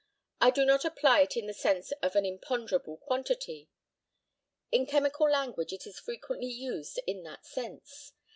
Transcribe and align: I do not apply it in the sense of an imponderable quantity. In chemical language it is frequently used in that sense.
I 0.39 0.49
do 0.49 0.65
not 0.65 0.83
apply 0.83 1.19
it 1.19 1.37
in 1.37 1.45
the 1.45 1.53
sense 1.53 1.91
of 2.01 2.15
an 2.15 2.25
imponderable 2.25 2.97
quantity. 2.97 3.69
In 4.71 4.87
chemical 4.87 5.29
language 5.29 5.71
it 5.73 5.85
is 5.85 5.99
frequently 5.99 6.49
used 6.49 6.99
in 7.05 7.21
that 7.21 7.45
sense. 7.45 8.11